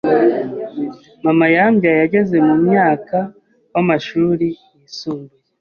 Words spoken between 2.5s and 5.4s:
mwaka w’amashuri yisumbuye,